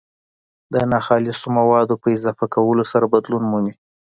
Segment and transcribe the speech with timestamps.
[0.73, 3.73] د ناخالصو مادو په اضافه کولو سره بدلون مومي.